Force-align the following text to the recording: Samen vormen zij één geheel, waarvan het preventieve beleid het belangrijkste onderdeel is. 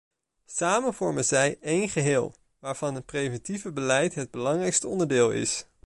Samen 0.45 0.93
vormen 0.93 1.23
zij 1.25 1.57
één 1.61 1.89
geheel, 1.89 2.35
waarvan 2.59 2.95
het 2.95 3.05
preventieve 3.05 3.71
beleid 3.71 4.15
het 4.15 4.31
belangrijkste 4.31 4.87
onderdeel 4.87 5.31
is. 5.31 5.65